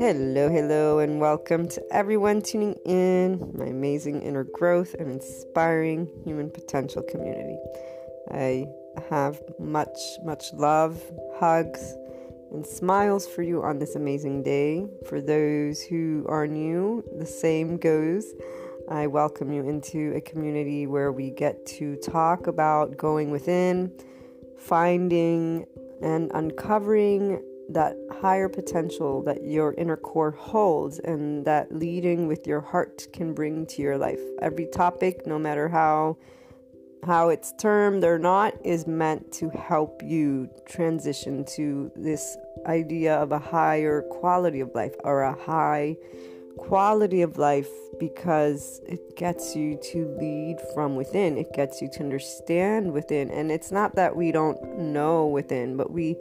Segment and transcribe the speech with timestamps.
[0.00, 6.48] Hello, hello, and welcome to everyone tuning in, my amazing inner growth and inspiring human
[6.48, 7.58] potential community.
[8.30, 8.66] I
[9.10, 11.02] have much, much love,
[11.34, 11.94] hugs,
[12.50, 14.88] and smiles for you on this amazing day.
[15.06, 18.24] For those who are new, the same goes.
[18.88, 23.92] I welcome you into a community where we get to talk about going within,
[24.56, 25.66] finding
[26.00, 27.42] and uncovering
[27.72, 33.32] that higher potential that your inner core holds and that leading with your heart can
[33.32, 34.20] bring to your life.
[34.42, 36.18] Every topic, no matter how
[37.02, 43.32] how it's termed or not, is meant to help you transition to this idea of
[43.32, 45.96] a higher quality of life or a high
[46.58, 51.38] quality of life because it gets you to lead from within.
[51.38, 53.30] It gets you to understand within.
[53.30, 56.16] And it's not that we don't know within, but we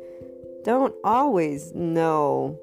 [0.64, 2.60] don't always know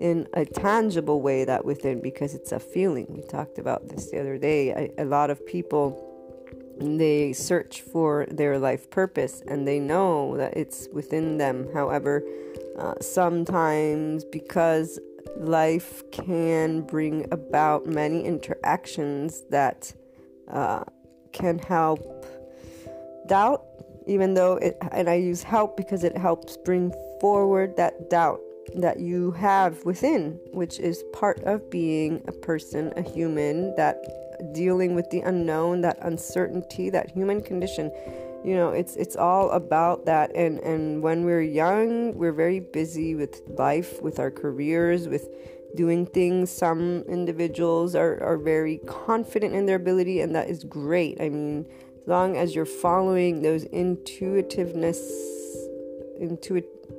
[0.00, 3.06] in a tangible way that within because it's a feeling.
[3.08, 4.74] We talked about this the other day.
[4.74, 6.02] I, a lot of people
[6.78, 11.66] they search for their life purpose and they know that it's within them.
[11.72, 12.22] However,
[12.78, 15.00] uh, sometimes because
[15.38, 19.92] life can bring about many interactions that
[20.48, 20.84] uh,
[21.32, 22.26] can help
[23.26, 23.64] doubt
[24.06, 28.40] even though it and I use help because it helps bring forward that doubt
[28.74, 33.96] that you have within, which is part of being a person, a human, that
[34.52, 37.90] dealing with the unknown, that uncertainty, that human condition.
[38.44, 43.14] You know, it's it's all about that and and when we're young, we're very busy
[43.14, 45.28] with life, with our careers, with
[45.74, 46.50] doing things.
[46.50, 51.20] Some individuals are, are very confident in their ability, and that is great.
[51.20, 51.66] I mean,
[52.02, 55.00] as long as you're following those intuitiveness,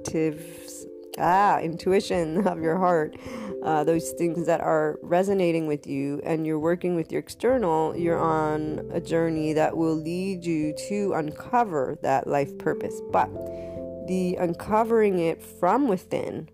[0.07, 0.85] intuitives,
[1.17, 3.15] ah, intuition of your heart,
[3.63, 8.19] uh, those things that are resonating with you, and you're working with your external, you're
[8.19, 13.01] on a journey that will lead you to uncover that life purpose.
[13.11, 13.29] But
[14.07, 16.49] the uncovering it from within,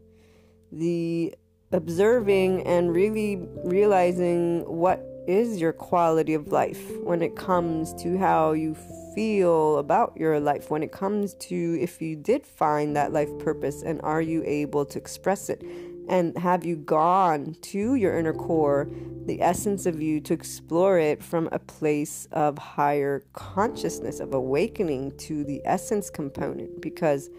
[0.72, 1.36] the
[1.72, 8.52] observing and really realizing what is your quality of life when it comes to how
[8.52, 8.76] you
[9.16, 13.82] feel about your life, when it comes to if you did find that life purpose
[13.84, 15.64] and are you able to express it?
[16.10, 18.90] And have you gone to your inner core,
[19.26, 25.18] the essence of you, to explore it from a place of higher consciousness, of awakening
[25.20, 26.82] to the essence component?
[26.82, 27.30] Because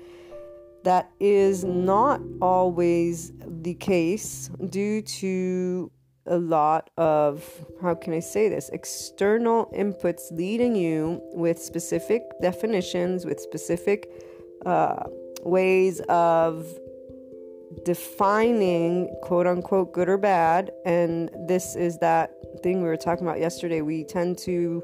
[0.85, 5.91] that is not always the case due to
[6.27, 7.45] a lot of
[7.83, 14.11] how can I say this external inputs leading you with specific definitions, with specific
[14.65, 15.05] uh,
[15.43, 16.67] ways of
[17.85, 20.71] defining quote unquote good or bad.
[20.85, 23.83] And this is that thing we were talking about yesterday.
[23.83, 24.83] We tend to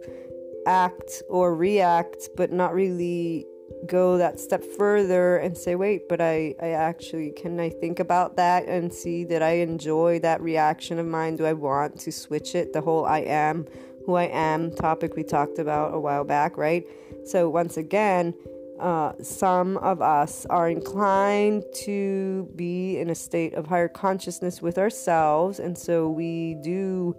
[0.66, 3.46] act or react, but not really
[3.86, 8.36] go that step further and say, wait, but I, I actually, can I think about
[8.36, 11.36] that and see that I enjoy that reaction of mine?
[11.36, 12.72] Do I want to switch it?
[12.72, 13.66] The whole I am
[14.06, 16.86] who I am topic we talked about a while back, right?
[17.24, 18.34] So, once again,
[18.80, 24.78] uh, some of us are inclined to be in a state of higher consciousness with
[24.78, 27.14] ourselves, and so we do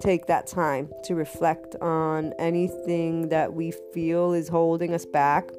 [0.00, 5.50] take that time to reflect on anything that we feel is holding us back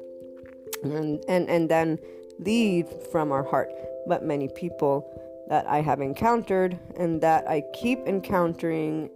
[0.82, 1.98] and, and, and then
[2.38, 3.70] lead from our heart.
[4.06, 5.10] But many people
[5.48, 9.10] that I have encountered and that I keep encountering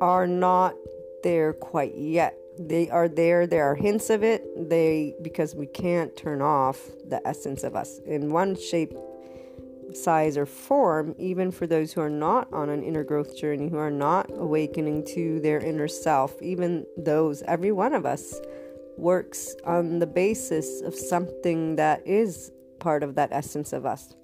[0.00, 0.74] are not
[1.22, 2.36] there quite yet.
[2.58, 4.68] They are there, there are hints of it.
[4.68, 8.92] They because we can't turn off the essence of us in one shape,
[9.92, 13.78] size, or form, even for those who are not on an inner growth journey, who
[13.78, 18.40] are not awakening to their inner self, even those, every one of us
[18.98, 24.14] works on the basis of something that is part of that essence of us.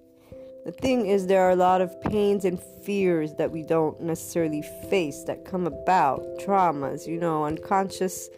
[0.65, 4.63] The thing is, there are a lot of pains and fears that we don't necessarily
[4.89, 8.31] face that come about, traumas, you know, unconscious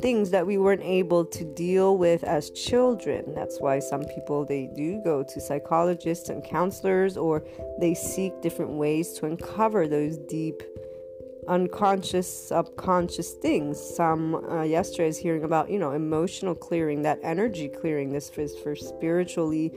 [0.00, 3.34] things that we weren't able to deal with as children.
[3.34, 7.42] That's why some people they do go to psychologists and counselors or
[7.78, 10.62] they seek different ways to uncover those deep
[11.48, 13.80] unconscious, subconscious things.
[13.80, 18.12] Some uh, yesterday I was hearing about, you know, emotional clearing, that energy clearing.
[18.12, 19.72] This is for spiritually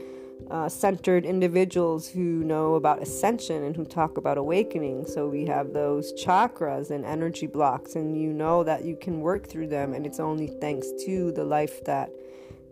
[0.50, 5.06] uh, centered individuals who know about ascension and who talk about awakening.
[5.06, 9.46] So we have those chakras and energy blocks, and you know that you can work
[9.46, 12.10] through them, and it's only thanks to the life that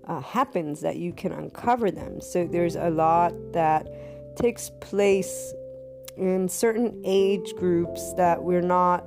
[0.06, 2.20] uh, happens that you can uncover them.
[2.20, 3.86] So there's a lot that
[4.36, 5.54] takes place
[6.16, 9.04] in certain age groups that we're not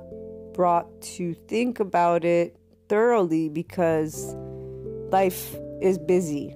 [0.54, 2.56] brought to think about it
[2.88, 4.34] thoroughly because
[5.10, 6.54] life is busy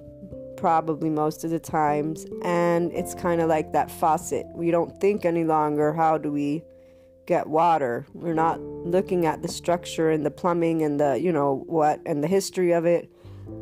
[0.57, 2.25] probably most of the times.
[2.43, 4.45] And it's kind of like that faucet.
[4.53, 6.63] We don't think any longer how do we
[7.25, 8.05] get water?
[8.13, 12.23] We're not looking at the structure and the plumbing and the you know what and
[12.23, 13.11] the history of it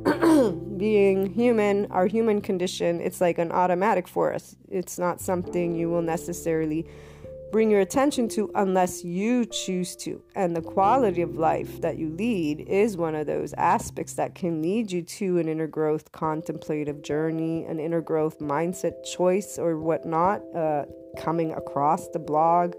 [0.77, 5.89] being human our human condition it's like an automatic for us it's not something you
[5.89, 6.85] will necessarily
[7.51, 10.21] bring your attention to unless you choose to.
[10.35, 14.61] And the quality of life that you lead is one of those aspects that can
[14.61, 20.41] lead you to an inner growth contemplative journey, an inner growth mindset choice, or whatnot,
[20.55, 20.85] uh,
[21.17, 22.75] coming across the blog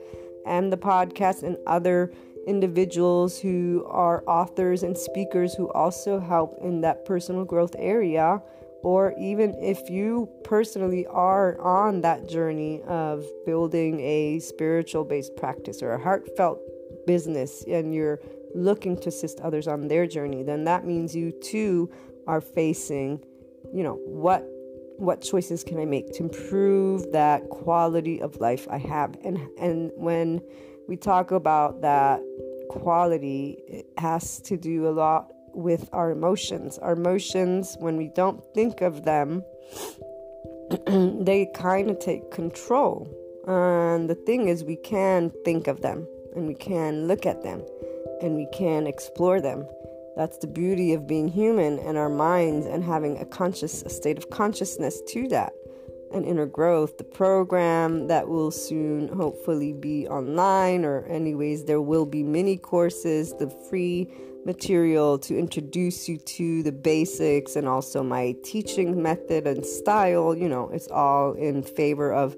[0.47, 2.13] and the podcast and other
[2.47, 8.41] individuals who are authors and speakers who also help in that personal growth area
[8.83, 15.83] or even if you personally are on that journey of building a spiritual based practice
[15.83, 16.59] or a heartfelt
[17.07, 18.21] business and you're
[18.55, 21.91] looking to assist others on their journey then that means you too
[22.27, 23.23] are facing
[23.73, 24.45] you know what
[24.97, 29.17] what choices can i make to improve that quality of life i have?
[29.25, 30.41] And and when
[30.91, 32.21] we talk about that
[32.69, 36.79] quality it has to do a lot with our emotions.
[36.79, 39.45] Our emotions, when we don't think of them,
[40.89, 43.09] they kind of take control.
[43.47, 47.65] And the thing is, we can think of them and we can look at them
[48.21, 49.65] and we can explore them.
[50.17, 54.19] That's the beauty of being human and our minds and having a conscious a state
[54.19, 55.53] of consciousness to that
[56.13, 56.99] and inner growth.
[56.99, 63.35] The program that will soon hopefully be online, or anyways, there will be mini courses,
[63.35, 64.13] the free
[64.45, 70.35] material to introduce you to the basics and also my teaching method and style.
[70.37, 72.37] You know, it's all in favor of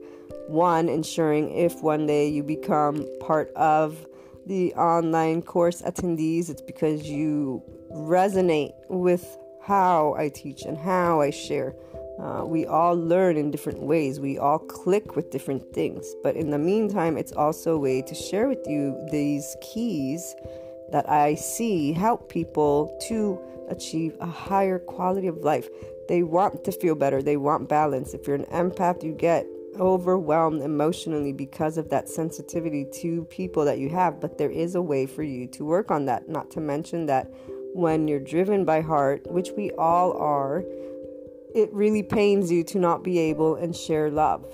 [0.49, 4.07] one, ensuring if one day you become part of
[4.47, 11.31] the online course attendees, it's because you resonate with how I teach and how I
[11.31, 11.75] share.
[12.19, 14.20] Uh, we all learn in different ways.
[14.20, 16.14] We all click with different things.
[16.23, 20.35] But in the meantime, it's also a way to share with you these keys
[20.93, 25.69] that I see help people to achieve a higher quality of life.
[26.09, 28.12] They want to feel better, they want balance.
[28.12, 29.47] If you're an empath, you get
[29.81, 34.82] overwhelmed emotionally because of that sensitivity to people that you have, but there is a
[34.82, 36.29] way for you to work on that.
[36.29, 37.32] Not to mention that
[37.73, 40.62] when you're driven by heart, which we all are,
[41.54, 44.44] it really pains you to not be able and share love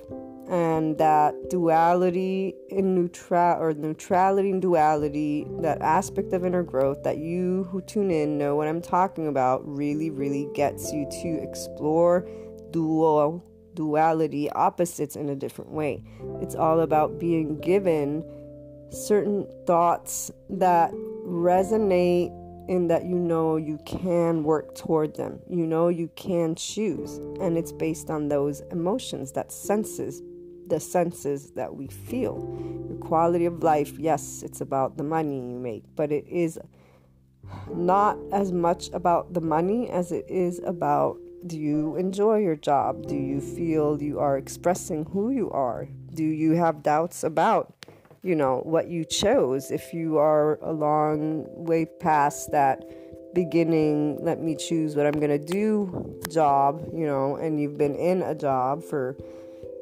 [0.49, 7.19] and that duality in neutral or neutrality and duality, that aspect of inner growth that
[7.19, 12.27] you who tune in know what I'm talking about, really, really gets you to explore
[12.71, 16.03] dual duality, opposites in a different way.
[16.41, 18.25] It's all about being given
[18.91, 20.93] certain thoughts that
[21.27, 22.33] resonate
[22.69, 25.41] in that you know you can work toward them.
[25.49, 27.17] You know you can choose.
[27.41, 30.23] And it's based on those emotions, that senses,
[30.69, 32.37] the senses that we feel.
[32.89, 36.59] Your quality of life, yes, it's about the money you make, but it is
[37.75, 43.07] not as much about the money as it is about do you enjoy your job?
[43.07, 45.89] Do you feel you are expressing who you are?
[46.13, 47.78] Do you have doubts about,
[48.23, 49.71] you know, what you chose?
[49.71, 52.85] If you are a long way past that
[53.35, 57.95] beginning, let me choose what I'm going to do job, you know, and you've been
[57.95, 59.17] in a job for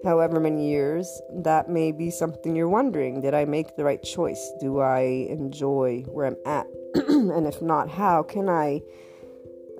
[0.04, 3.20] however many years, that may be something you're wondering.
[3.20, 4.52] Did I make the right choice?
[4.60, 6.66] Do I enjoy where I'm at?
[7.08, 8.82] and if not, how can I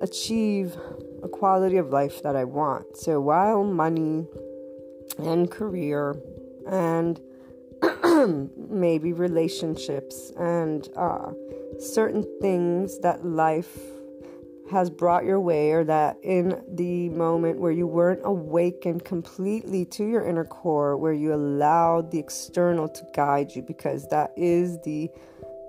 [0.01, 0.75] achieve
[1.23, 2.97] a quality of life that I want?
[2.97, 4.27] So while money
[5.17, 6.15] and career
[6.69, 7.19] and
[8.69, 11.31] maybe relationships and uh,
[11.79, 13.77] certain things that life
[14.71, 20.05] has brought your way, or that in the moment where you weren't awakened completely to
[20.05, 25.09] your inner core, where you allowed the external to guide you, because that is the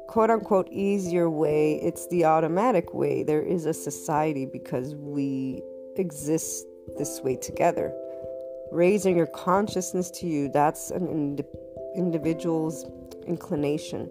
[0.08, 3.22] quote unquote easier way, it's the automatic way.
[3.22, 5.62] There is a society because we
[5.96, 7.94] exist this way together.
[8.72, 11.44] Raising your consciousness to you, that's an ind-
[11.98, 12.86] individual's
[13.26, 14.10] inclination.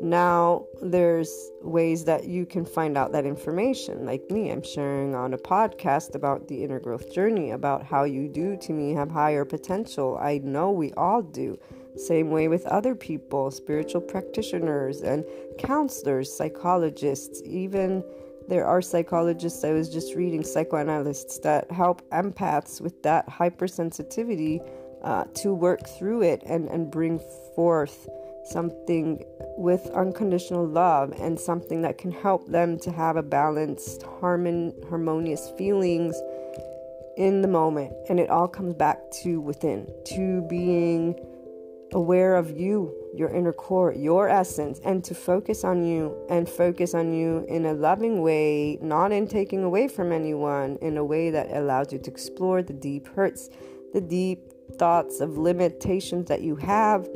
[0.00, 4.06] Now, there's ways that you can find out that information.
[4.06, 8.28] Like me, I'm sharing on a podcast about the inner growth journey, about how you
[8.28, 10.18] do to me have higher potential.
[10.20, 11.58] I know we all do.
[11.96, 15.24] Same way with other people, spiritual practitioners and
[15.58, 18.02] counselors, psychologists, even
[18.46, 24.60] there are psychologists I was just reading, psychoanalysts that help empaths with that hypersensitivity
[25.04, 27.20] uh, to work through it and, and bring
[27.54, 28.08] forth
[28.44, 29.24] something
[29.56, 35.50] with unconditional love and something that can help them to have a balanced, harmon, harmonious
[35.56, 36.20] feelings
[37.16, 37.92] in the moment.
[38.08, 41.14] And it all comes back to within, to being
[41.92, 46.92] aware of you, your inner core, your essence, and to focus on you and focus
[46.94, 51.30] on you in a loving way, not in taking away from anyone, in a way
[51.30, 53.48] that allows you to explore the deep hurts,
[53.92, 57.08] the deep thoughts of limitations that you have,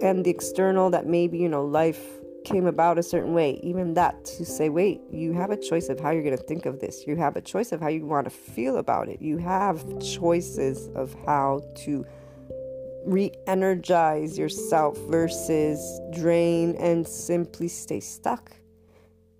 [0.00, 2.00] and the external that maybe, you know, life
[2.44, 6.00] came about a certain way, even that to say, wait, you have a choice of
[6.00, 7.06] how you're going to think of this.
[7.06, 9.22] You have a choice of how you want to feel about it.
[9.22, 12.04] You have choices of how to
[13.04, 18.52] re energize yourself versus drain and simply stay stuck.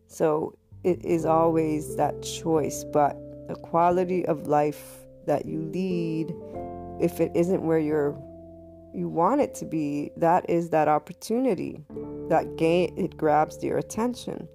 [0.06, 3.16] So it is always that choice, but
[3.48, 6.34] the quality of life that you lead,
[7.00, 8.16] if it isn't where you're
[8.94, 11.82] you want it to be, that is that opportunity.
[12.28, 14.46] That gain it grabs your attention.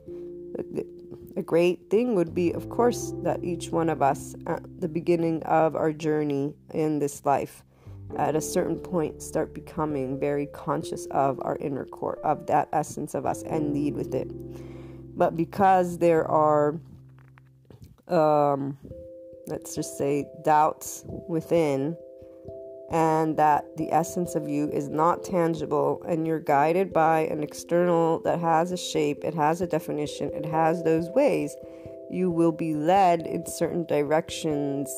[1.35, 5.43] A great thing would be, of course, that each one of us at the beginning
[5.43, 7.63] of our journey in this life
[8.15, 13.13] at a certain point start becoming very conscious of our inner core, of that essence
[13.13, 14.31] of us, and lead with it.
[15.17, 16.79] But because there are,
[18.07, 18.77] um,
[19.47, 21.97] let's just say, doubts within,
[22.89, 28.19] and that the essence of you is not tangible, and you're guided by an external
[28.21, 31.55] that has a shape, it has a definition, it has those ways,
[32.09, 34.89] you will be led in certain directions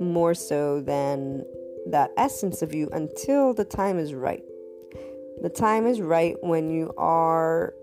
[0.00, 1.44] more so than
[1.86, 4.44] that essence of you until the time is right.
[5.42, 7.74] The time is right when you are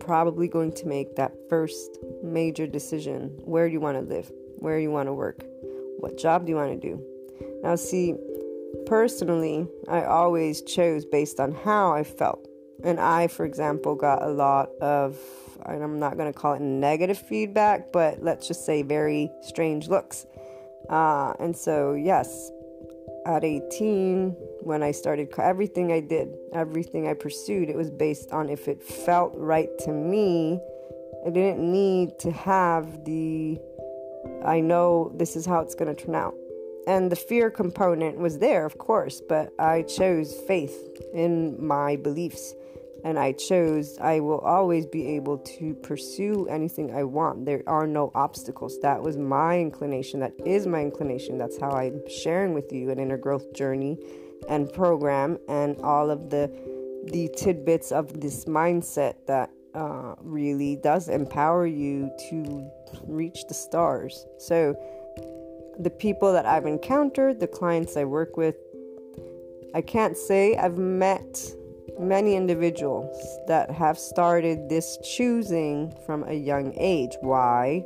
[0.00, 3.30] probably going to make that first major decision.
[3.44, 4.30] Where do you want to live?
[4.58, 5.42] Where do you want to work?
[5.98, 7.02] What job do you want to do?
[7.62, 8.14] Now, see,
[8.86, 12.46] personally, I always chose based on how I felt.
[12.84, 15.18] And I, for example, got a lot of,
[15.64, 20.26] I'm not going to call it negative feedback, but let's just say very strange looks.
[20.90, 22.50] Uh, and so, yes,
[23.26, 28.48] at 18 when I started everything I did, everything I pursued, it was based on
[28.48, 30.60] if it felt right to me.
[31.26, 33.58] I didn't need to have the
[34.44, 36.34] I know this is how it's going to turn out.
[36.86, 42.54] And the fear component was there, of course, but I chose faith in my beliefs
[43.06, 47.46] and I chose, I will always be able to pursue anything I want.
[47.46, 48.80] There are no obstacles.
[48.80, 50.18] That was my inclination.
[50.18, 51.38] That is my inclination.
[51.38, 53.96] That's how I'm sharing with you an inner growth journey
[54.48, 56.50] and program and all of the
[57.12, 62.68] the tidbits of this mindset that uh, really does empower you to
[63.04, 64.26] reach the stars.
[64.38, 64.74] So,
[65.78, 68.56] the people that I've encountered, the clients I work with,
[69.74, 71.38] I can't say I've met
[71.98, 73.16] many individuals
[73.46, 77.12] that have started this choosing from a young age.
[77.20, 77.84] Why?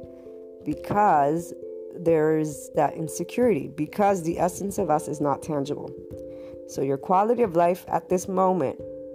[0.65, 1.55] Because
[1.97, 5.91] there's that insecurity, because the essence of us is not tangible.
[6.69, 8.81] So, your quality of life at this moment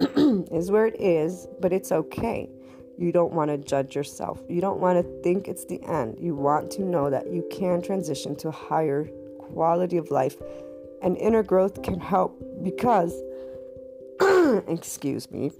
[0.52, 2.50] is where it is, but it's okay.
[2.98, 4.40] You don't want to judge yourself.
[4.48, 6.18] You don't want to think it's the end.
[6.18, 10.36] You want to know that you can transition to a higher quality of life,
[11.02, 13.14] and inner growth can help because
[14.66, 15.52] excuse me,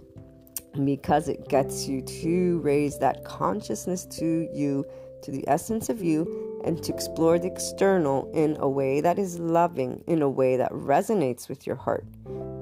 [0.84, 4.84] because it gets you to raise that consciousness to you,
[5.22, 9.38] to the essence of you, and to explore the external in a way that is
[9.38, 12.04] loving, in a way that resonates with your heart.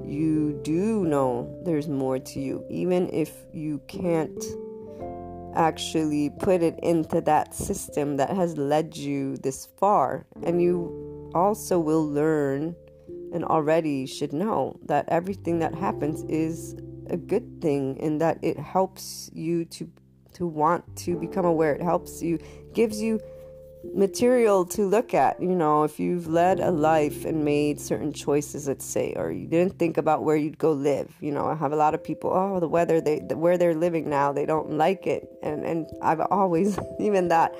[0.04, 4.44] You do know there's more to you, even if you can't
[5.54, 10.26] actually put it into that system that has led you this far.
[10.42, 12.76] And you also will learn
[13.32, 16.76] and already should know that everything that happens is
[17.10, 19.90] a good thing and that it helps you to
[20.32, 22.38] to want to become aware it helps you
[22.72, 23.20] gives you
[23.94, 28.66] material to look at you know if you've led a life and made certain choices
[28.68, 31.72] let's say or you didn't think about where you'd go live you know i have
[31.72, 34.70] a lot of people oh the weather they the, where they're living now they don't
[34.70, 37.54] like it and and i've always even that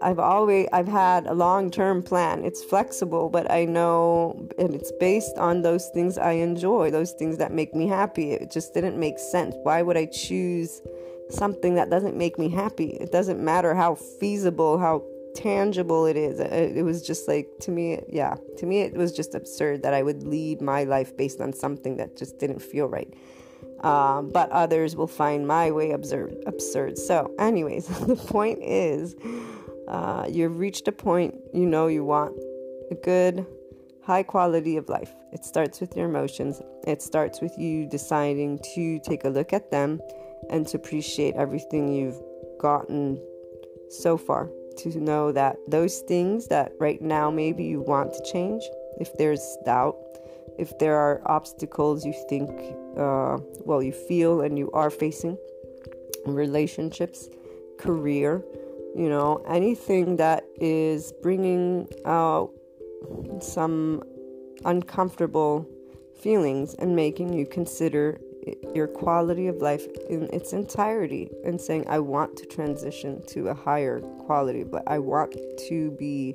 [0.00, 2.44] I've always I've had a long-term plan.
[2.44, 7.36] It's flexible, but I know and it's based on those things I enjoy, those things
[7.38, 8.32] that make me happy.
[8.32, 9.54] It just didn't make sense.
[9.64, 10.80] Why would I choose
[11.28, 12.90] something that doesn't make me happy?
[12.90, 15.04] It doesn't matter how feasible, how
[15.36, 16.40] tangible it is.
[16.40, 20.02] It, was just like to me, yeah, to me it was just absurd that I
[20.02, 23.12] would lead my life based on something that just didn't feel right.
[23.80, 26.36] Um, but others will find my way absurd.
[26.46, 26.98] Absurd.
[26.98, 29.14] So, anyways, the point is
[29.86, 32.34] uh, you've reached a point you know you want
[32.90, 33.46] a good,
[34.04, 35.12] high quality of life.
[35.32, 36.62] It starts with your emotions.
[36.86, 40.00] It starts with you deciding to take a look at them
[40.50, 42.20] and to appreciate everything you've
[42.58, 43.20] gotten
[43.90, 44.48] so far.
[44.78, 48.62] To know that those things that right now maybe you want to change,
[49.00, 49.96] if there's doubt,
[50.58, 52.50] if there are obstacles you think,
[52.96, 55.38] uh, well, you feel and you are facing,
[56.26, 57.28] relationships,
[57.78, 58.44] career,
[58.94, 62.50] you know, anything that is bringing out
[63.40, 64.02] some
[64.64, 65.68] uncomfortable
[66.20, 68.18] feelings and making you consider
[68.74, 73.54] your quality of life in its entirety and saying i want to transition to a
[73.54, 75.34] higher quality but i want
[75.68, 76.34] to be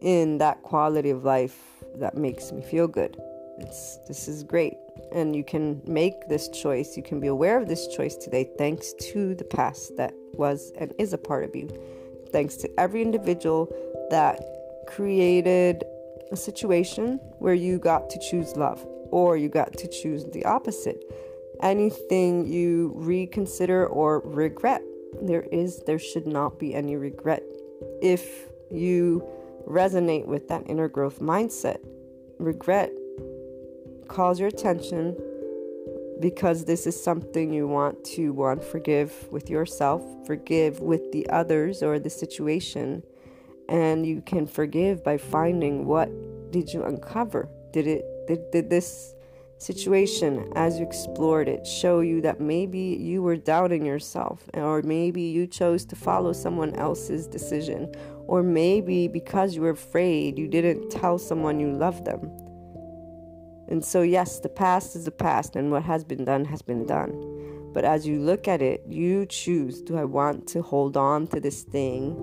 [0.00, 3.16] in that quality of life that makes me feel good.
[3.58, 4.74] It's this is great.
[5.12, 6.96] And you can make this choice.
[6.96, 10.92] You can be aware of this choice today thanks to the past that was and
[10.98, 11.68] is a part of you.
[12.30, 13.68] Thanks to every individual
[14.10, 14.40] that
[14.86, 15.84] created
[16.30, 21.02] a situation where you got to choose love or you got to choose the opposite.
[21.62, 24.82] Anything you reconsider or regret,
[25.20, 27.42] there is there should not be any regret.
[28.00, 29.26] If you
[29.66, 31.78] resonate with that inner growth mindset,
[32.38, 32.92] regret
[34.06, 35.16] calls your attention
[36.20, 41.82] because this is something you want to one forgive with yourself, forgive with the others
[41.82, 43.02] or the situation
[43.68, 46.10] and you can forgive by finding what
[46.50, 49.14] did you uncover did it did, did this
[49.58, 55.22] situation as you explored it show you that maybe you were doubting yourself or maybe
[55.22, 57.92] you chose to follow someone else's decision
[58.26, 62.30] or maybe because you were afraid you didn't tell someone you loved them.
[63.68, 66.86] And so yes the past is the past and what has been done has been
[66.86, 67.70] done.
[67.74, 71.40] But as you look at it you choose do i want to hold on to
[71.40, 72.14] this thing?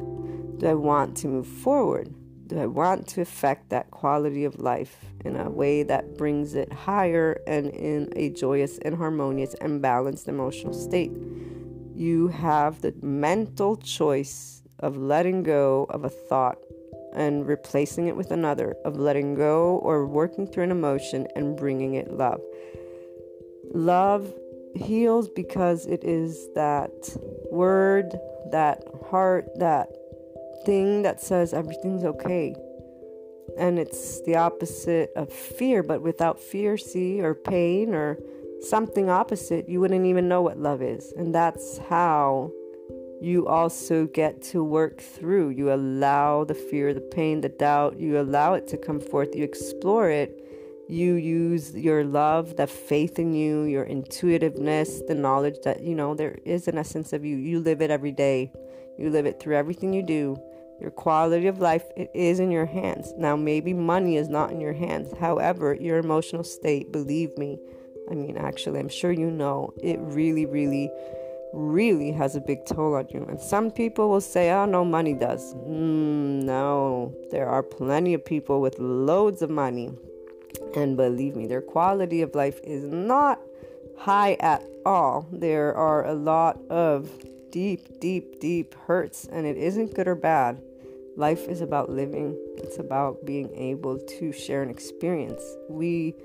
[0.58, 2.13] Do I want to move forward?
[2.48, 6.72] Do I want to affect that quality of life in a way that brings it
[6.72, 11.12] higher and in a joyous and harmonious and balanced emotional state?
[11.96, 16.60] You have the mental choice of letting go of a thought
[17.15, 21.96] and replacing it with another, of letting go or working through an emotion and bringing
[21.96, 22.41] it love.
[23.74, 24.32] Love
[24.76, 26.91] heals because it is that
[27.52, 28.19] word,
[28.52, 29.88] that heart, that
[30.65, 32.56] thing that says everything's okay.
[33.58, 38.17] And it's the opposite of fear, but without fear, see, or pain, or
[38.62, 41.13] something opposite, you wouldn't even know what love is.
[41.15, 42.51] And that's how
[43.21, 45.49] you also get to work through.
[45.49, 49.43] You allow the fear, the pain, the doubt, you allow it to come forth, you
[49.43, 50.41] explore it.
[50.88, 56.13] You use your love, the faith in you, your intuitiveness, the knowledge that, you know,
[56.13, 57.38] there is an essence of you.
[57.38, 58.51] You live it every day.
[58.99, 60.38] You live it through everything you do.
[60.80, 63.14] Your quality of life it is in your hands.
[63.18, 65.14] Now maybe money is not in your hands.
[65.18, 67.60] However, your emotional state, believe me,
[68.10, 70.92] I mean actually I'm sure you know, it really really
[71.54, 73.26] really has a big toll on you.
[73.30, 78.26] And some people will say, "Oh no, money does." Mm, no, there are plenty of
[78.26, 79.92] people with loads of money.
[80.76, 83.40] And believe me, their quality of life is not
[83.98, 85.28] high at all.
[85.32, 87.10] There are a lot of
[87.56, 90.62] deep, deep, deep hurts, and it isn't good or bad.
[91.15, 95.41] Life is about living, it's about being able to share an experience.
[95.70, 96.15] We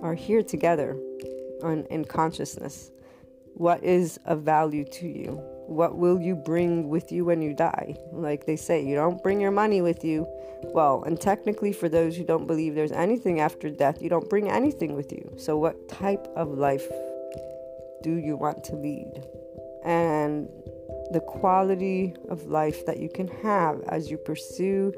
[0.00, 0.96] are here together
[1.62, 2.90] on, in consciousness.
[3.52, 5.32] What is of value to you?
[5.66, 7.94] What will you bring with you when you die?
[8.10, 10.26] Like they say, you don't bring your money with you.
[10.62, 14.48] Well, and technically, for those who don't believe there's anything after death, you don't bring
[14.48, 15.30] anything with you.
[15.36, 16.88] So, what type of life
[18.02, 19.26] do you want to lead?
[19.82, 20.48] and
[21.12, 24.92] the quality of life that you can have as you pursue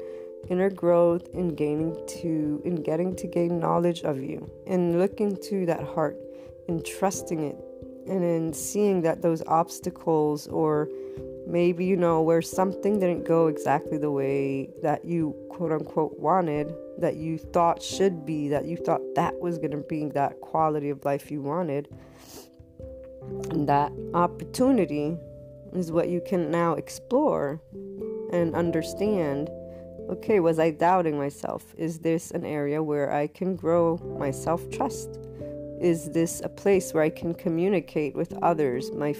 [0.49, 5.65] inner growth in gaining to in getting to gain knowledge of you and looking to
[5.65, 6.17] that heart
[6.67, 7.57] and trusting it
[8.07, 10.89] and in seeing that those obstacles or
[11.47, 16.73] maybe you know where something didn't go exactly the way that you quote unquote wanted
[16.97, 20.89] that you thought should be that you thought that was going to be that quality
[20.89, 21.87] of life you wanted
[23.51, 25.17] and that opportunity
[25.75, 27.61] is what you can now explore
[28.31, 29.49] and understand.
[30.09, 31.73] Okay, was I doubting myself?
[31.77, 35.19] Is this an area where I can grow my self trust?
[35.79, 39.13] Is this a place where I can communicate with others, my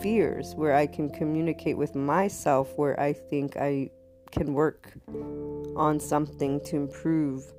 [0.00, 3.90] fears, where I can communicate with myself, where I think I
[4.30, 4.92] can work
[5.76, 7.52] on something to improve?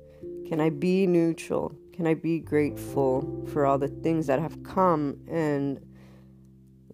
[0.46, 1.72] Can I be neutral?
[1.94, 5.80] Can I be grateful for all the things that have come and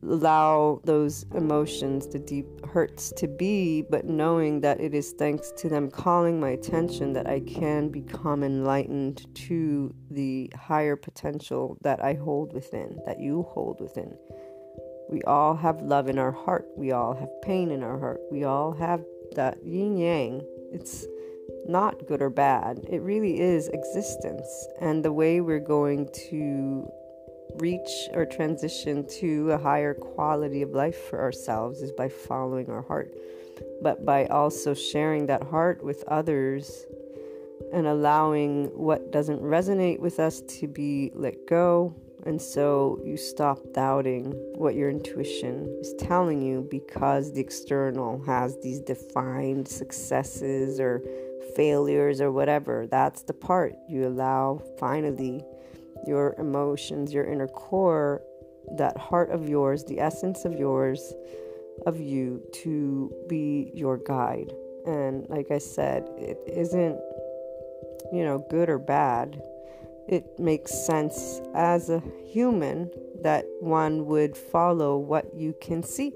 [0.06, 5.68] allow those emotions, the deep hurts to be, but knowing that it is thanks to
[5.68, 12.14] them calling my attention that I can become enlightened to the higher potential that I
[12.14, 14.16] hold within, that you hold within.
[15.08, 16.66] We all have love in our heart.
[16.76, 18.20] We all have pain in our heart.
[18.30, 20.42] We all have that yin yang.
[20.72, 21.06] It's
[21.68, 22.80] not good or bad.
[22.88, 24.48] It really is existence.
[24.80, 26.88] And the way we're going to
[27.54, 32.82] reach or transition to a higher quality of life for ourselves is by following our
[32.82, 33.14] heart,
[33.82, 36.86] but by also sharing that heart with others
[37.72, 41.94] and allowing what doesn't resonate with us to be let go.
[42.24, 48.58] And so you stop doubting what your intuition is telling you because the external has
[48.62, 51.02] these defined successes or
[51.54, 52.86] failures or whatever.
[52.88, 55.44] That's the part you allow finally
[56.06, 58.22] your emotions, your inner core,
[58.76, 61.14] that heart of yours, the essence of yours,
[61.86, 64.52] of you, to be your guide.
[64.86, 66.98] And like I said, it isn't,
[68.12, 69.40] you know, good or bad.
[70.08, 72.90] It makes sense as a human
[73.22, 76.12] that one would follow what you can see.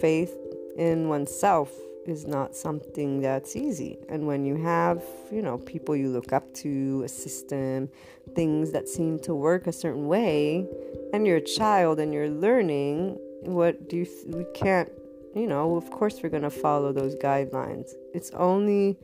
[0.00, 0.34] Faith
[0.76, 1.70] in oneself
[2.06, 3.98] is not something that's easy.
[4.08, 7.88] And when you have, you know, people you look up to, a system,
[8.34, 10.66] things that seem to work a certain way,
[11.12, 14.90] and you're a child and you're learning, what do you, th- we can't,
[15.34, 17.90] you know, of course we're going to follow those guidelines.
[18.12, 18.98] It's only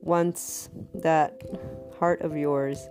[0.00, 1.42] once that
[1.98, 2.88] heart of yours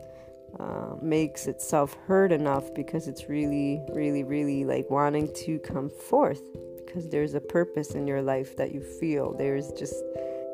[0.59, 6.41] uh, makes itself heard enough because it's really, really, really like wanting to come forth
[6.91, 9.33] because there's a purpose in your life that you feel.
[9.37, 9.95] There's just,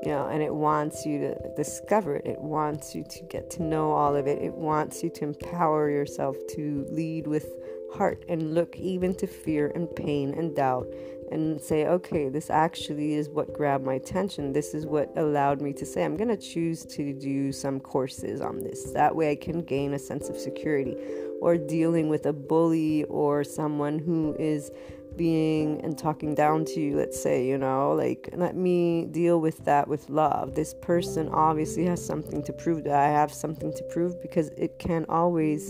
[0.04, 2.28] you know, and it wants you to discover it.
[2.28, 4.40] It wants you to get to know all of it.
[4.40, 7.48] It wants you to empower yourself to lead with
[7.94, 10.88] heart and look even to fear and pain and doubt
[11.32, 14.54] and say, okay, this actually is what grabbed my attention.
[14.54, 18.42] This is what allowed me to say, I'm going to choose to do some courses
[18.42, 18.92] on this.
[18.92, 20.96] That way I can gain a sense of security.
[21.42, 24.72] Or dealing with a bully or someone who is
[25.18, 29.66] being and talking down to you, let's say, you know, like let me deal with
[29.66, 30.56] that with love.
[30.56, 34.80] This person obviously has something to prove that I have something to prove because it
[34.80, 35.70] can always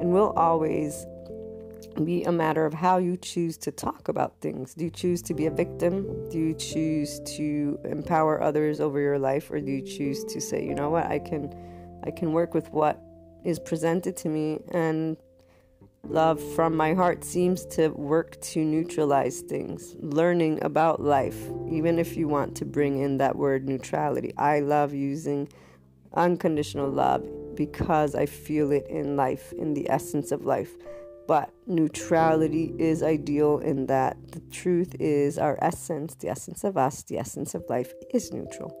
[0.00, 1.06] and will always
[2.04, 4.74] be a matter of how you choose to talk about things.
[4.74, 6.28] Do you choose to be a victim?
[6.30, 10.64] Do you choose to empower others over your life or do you choose to say,
[10.64, 11.54] you know what, I can
[12.04, 13.00] I can work with what
[13.44, 15.16] is presented to me and
[16.04, 21.38] Love from my heart seems to work to neutralize things, learning about life,
[21.70, 24.32] even if you want to bring in that word neutrality.
[24.36, 25.48] I love using
[26.14, 30.72] unconditional love because I feel it in life, in the essence of life.
[31.28, 37.04] But neutrality is ideal in that the truth is our essence, the essence of us,
[37.04, 38.74] the essence of life is neutral.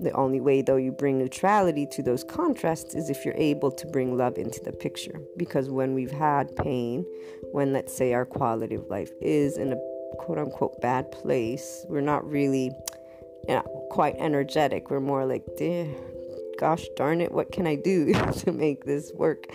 [0.00, 3.86] The only way, though, you bring neutrality to those contrasts is if you're able to
[3.86, 5.20] bring love into the picture.
[5.36, 7.04] Because when we've had pain,
[7.52, 9.76] when let's say our quality of life is in a
[10.18, 12.72] quote unquote bad place, we're not really
[13.48, 14.90] you know, quite energetic.
[14.90, 15.44] We're more like,
[16.58, 19.46] gosh darn it, what can I do to make this work?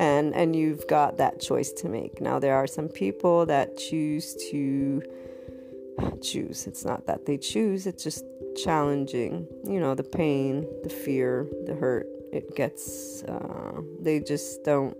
[0.00, 2.20] And and you've got that choice to make.
[2.20, 5.02] Now there are some people that choose to
[6.22, 6.66] choose.
[6.66, 8.24] It's not that they choose, it's just
[8.56, 9.46] challenging.
[9.64, 12.06] You know, the pain, the fear, the hurt.
[12.32, 14.96] It gets, uh, they just don't.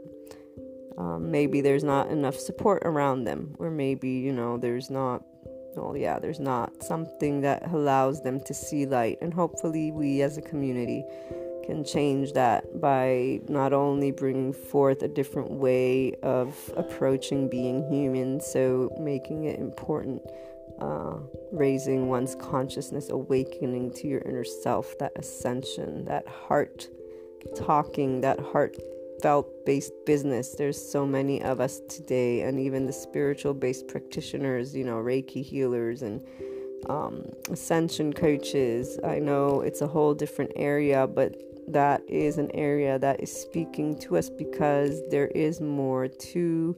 [0.96, 5.22] Um, maybe there's not enough support around them, or maybe, you know, there's not,
[5.76, 9.18] well, yeah, there's not something that allows them to see light.
[9.20, 11.04] And hopefully, we as a community
[11.64, 18.40] can change that by not only bringing forth a different way of approaching being human,
[18.40, 20.22] so making it important
[20.80, 21.18] uh,
[21.52, 26.88] raising one's consciousness, awakening to your inner self, that ascension, that heart
[27.56, 30.54] talking, that heartfelt based business.
[30.54, 35.44] There's so many of us today, and even the spiritual based practitioners, you know, Reiki
[35.44, 36.24] healers and
[36.88, 38.98] um, ascension coaches.
[39.04, 41.36] I know it's a whole different area, but
[41.68, 46.76] that is an area that is speaking to us because there is more to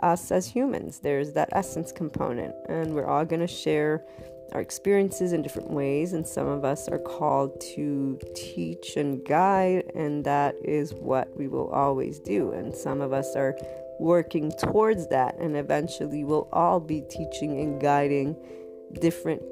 [0.00, 1.00] us as humans.
[1.00, 4.04] There's that essence component, and we're all going to share
[4.52, 6.12] our experiences in different ways.
[6.14, 11.48] And some of us are called to teach and guide, and that is what we
[11.48, 12.52] will always do.
[12.52, 13.56] And some of us are
[14.00, 18.36] working towards that, and eventually we'll all be teaching and guiding
[19.00, 19.42] different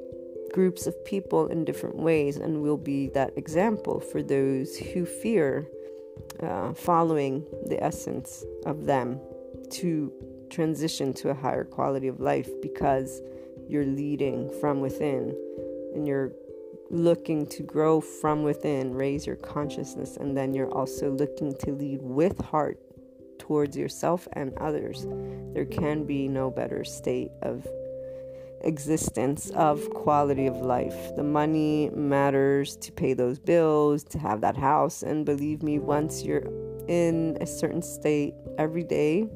[0.53, 5.67] groups of people in different ways, and we'll be that example for those who fear
[6.41, 9.19] uh, following the essence of them
[9.69, 10.11] to
[10.49, 13.21] transition to a higher quality of life because
[13.67, 15.35] you're leading from within
[15.93, 16.31] and you're
[16.89, 22.01] looking to grow from within, raise your consciousness, and then you're also looking to lead
[22.01, 22.79] with heart
[23.39, 25.05] towards yourself and others.
[25.53, 27.67] There can be no better state of
[28.61, 31.15] existence of quality of life.
[31.15, 36.23] The money matters to pay those bills, to have that house, and believe me, once
[36.23, 36.47] you're
[36.87, 39.27] in a certain state every day,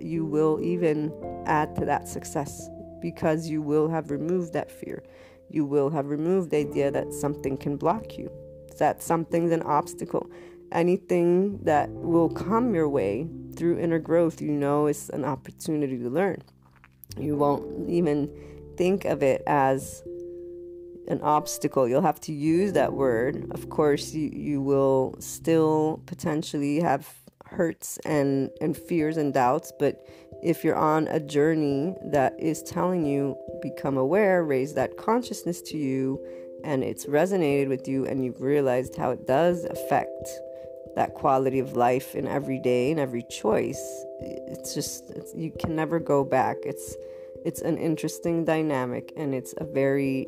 [0.00, 1.12] you will even
[1.46, 2.68] add to that success
[3.00, 5.02] because you will have removed that fear.
[5.48, 8.30] You will have removed the idea that something can block you,
[8.78, 10.30] that something's an obstacle.
[10.72, 16.08] Anything that will come your way through inner growth, you know, is an opportunity to
[16.08, 16.42] learn.
[17.18, 18.30] You won't even
[18.76, 20.02] think of it as
[21.08, 21.88] an obstacle.
[21.88, 23.48] You'll have to use that word.
[23.50, 27.12] Of course, you, you will still potentially have
[27.50, 30.04] hurts and, and fears and doubts, but
[30.42, 35.76] if you're on a journey that is telling you, become aware, raise that consciousness to
[35.76, 36.18] you,
[36.64, 40.28] and it's resonated with you, and you've realized how it does affect
[40.96, 43.80] that quality of life in every day and every choice,
[44.20, 46.56] it's just, it's, you can never go back.
[46.64, 46.96] It's,
[47.44, 50.26] it's an interesting dynamic and it's a very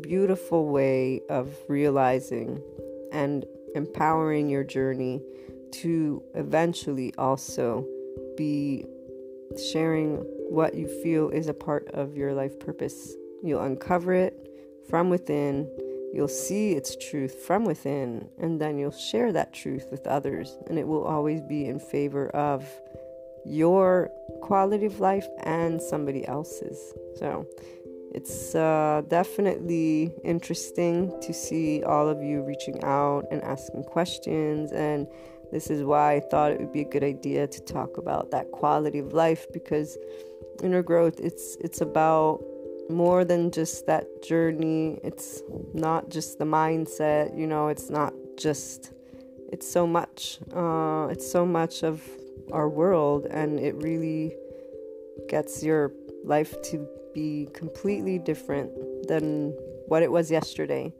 [0.00, 2.62] beautiful way of realizing
[3.12, 5.22] and empowering your journey
[5.72, 7.86] to eventually also
[8.36, 8.84] be
[9.70, 10.16] sharing
[10.48, 13.14] what you feel is a part of your life purpose.
[13.42, 14.48] You'll uncover it
[14.88, 15.68] from within,
[16.12, 20.78] you'll see its truth from within, and then you'll share that truth with others, and
[20.78, 22.64] it will always be in favor of
[23.44, 24.10] your
[24.42, 26.94] quality of life and somebody else's.
[27.16, 27.46] So
[28.12, 34.72] it's uh, definitely interesting to see all of you reaching out and asking questions.
[34.72, 35.06] And
[35.52, 38.50] this is why I thought it would be a good idea to talk about that
[38.52, 39.96] quality of life because
[40.62, 42.40] inner growth it's it's about
[42.88, 44.98] more than just that journey.
[45.02, 45.42] It's
[45.74, 48.92] not just the mindset, you know, it's not just
[49.52, 50.38] it's so much.
[50.54, 52.02] Uh, it's so much of
[52.52, 54.34] our world, and it really
[55.28, 55.92] gets your
[56.24, 58.70] life to be completely different
[59.08, 59.50] than
[59.86, 60.92] what it was yesterday.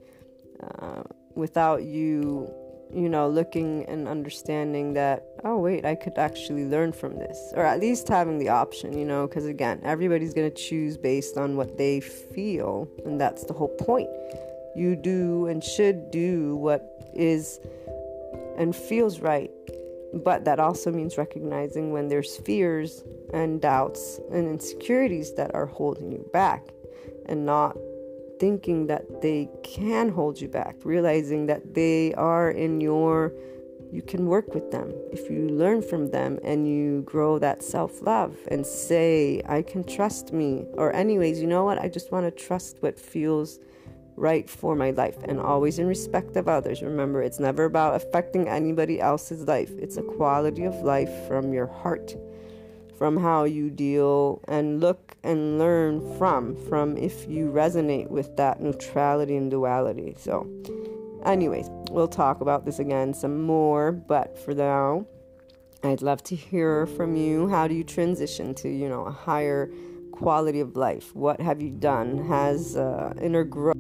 [0.63, 1.03] Uh,
[1.35, 2.51] without you,
[2.93, 7.65] you know, looking and understanding that, oh, wait, I could actually learn from this, or
[7.65, 11.57] at least having the option, you know, because again, everybody's going to choose based on
[11.57, 14.09] what they feel, and that's the whole point.
[14.75, 17.61] You do and should do what is
[18.59, 19.51] and feels right
[20.25, 26.11] but that also means recognizing when there's fears and doubts and insecurities that are holding
[26.13, 26.69] you back
[27.27, 27.77] and not
[28.39, 33.33] thinking that they can hold you back, realizing that they are in your
[33.93, 38.03] you can work with them if you learn from them and you grow that self
[38.03, 40.67] love and say, I can trust me.
[40.75, 41.79] Or, anyways, you know what?
[41.79, 43.61] I just want to trust what feels
[44.17, 46.83] right for my life and always in respect of others.
[46.83, 51.67] Remember, it's never about affecting anybody else's life, it's a quality of life from your
[51.67, 52.17] heart,
[52.97, 58.61] from how you deal and look and learn from, from if you resonate with that
[58.61, 60.15] neutrality and duality.
[60.19, 60.49] So,
[61.25, 65.07] anyways, we'll talk about this again some more, but for now,
[65.83, 67.49] I'd love to hear from you.
[67.49, 69.71] How do you transition to, you know, a higher
[70.11, 71.15] quality of life?
[71.15, 72.27] What have you done?
[72.27, 73.77] Has uh, inner growth